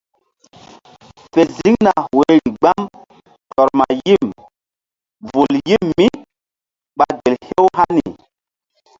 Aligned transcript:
Fe 1.31 1.41
ziŋ 1.55 1.73
na 1.85 1.91
woyri 2.15 2.49
gbam 2.59 2.81
tɔr 3.49 3.67
ma 3.77 3.85
yim 4.05 4.25
vul 5.29 5.51
yim 5.67 5.83
míɓa 5.97 7.05
gel 7.21 7.35
hew 7.47 7.65
hani. 7.77 8.03